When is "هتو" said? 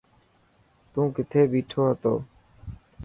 1.89-2.13